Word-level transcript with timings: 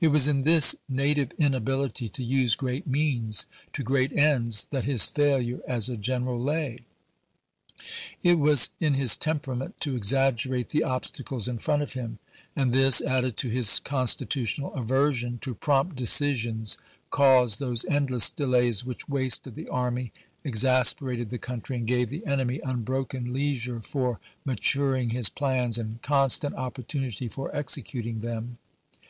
It 0.00 0.08
was 0.08 0.26
in 0.26 0.44
this 0.44 0.76
native 0.88 1.30
inability 1.36 2.08
to 2.08 2.24
use 2.24 2.56
great 2.56 2.86
means, 2.86 3.44
to 3.74 3.82
great 3.82 4.14
ends 4.14 4.66
that 4.70 4.86
his 4.86 5.04
failure 5.04 5.60
as 5.68 5.90
a 5.90 5.96
general 5.98 6.40
lay. 6.42 6.86
It. 8.22 8.38
was 8.38 8.70
in 8.80 8.94
his 8.94 9.18
temperament 9.18 9.78
to 9.80 9.94
exaggerate 9.94 10.70
the 10.70 10.84
obstacles 10.84 11.48
in 11.48 11.58
front 11.58 11.82
of 11.82 11.92
him, 11.92 12.18
and 12.56 12.72
this, 12.72 13.02
added 13.02 13.36
to 13.36 13.50
his 13.50 13.78
constitutional 13.80 14.72
aversion 14.72 15.36
to 15.42 15.54
prompt 15.54 15.96
decisions, 15.96 16.78
caused 17.10 17.58
those 17.58 17.84
endless 17.90 18.30
delays 18.30 18.86
which 18.86 19.06
wasted 19.06 19.54
the 19.54 19.68
army, 19.68 20.14
exasperated 20.44 21.28
the 21.28 21.36
country, 21.36 21.76
and 21.76 21.86
gave 21.86 22.08
the 22.08 22.24
enemy 22.24 22.58
unbroken 22.64 23.34
leisure 23.34 23.80
for 23.80 24.18
maturing 24.46 25.10
his 25.10 25.28
plans, 25.28 25.76
and 25.76 26.00
constant 26.00 26.54
opportunity 26.54 27.28
for 27.28 27.54
executing 27.54 28.22
them. 28.22 28.56